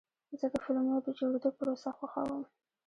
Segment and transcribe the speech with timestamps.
[0.39, 2.41] زه د فلمونو د جوړېدو پروسه خوښوم.